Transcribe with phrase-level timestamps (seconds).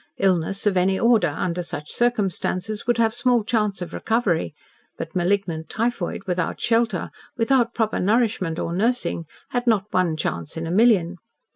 [0.17, 4.55] Illness of any order, under such circumstances, would have small chance of recovery,
[4.97, 10.65] but malignant typhoid without shelter, without proper nourishment or nursing, had not one chance in
[10.65, 11.17] a million.